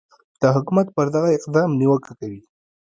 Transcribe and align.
د 0.41 0.43
حکومت 0.55 0.87
پر 0.95 1.05
دغه 1.15 1.29
اقدام 1.37 1.69
نیوکه 1.79 2.11
کوي 2.19 2.41